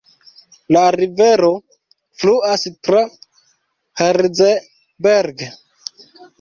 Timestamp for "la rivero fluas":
0.75-2.65